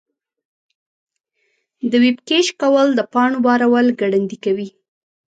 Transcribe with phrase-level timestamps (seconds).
[1.91, 4.69] د ویب کیش کول د پاڼو بارول ګړندي کوي.